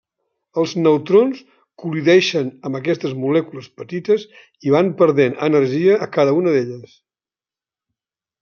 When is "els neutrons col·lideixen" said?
0.59-2.49